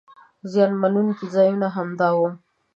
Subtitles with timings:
[0.51, 2.27] زیان مننونکي ځایونه همدا وو.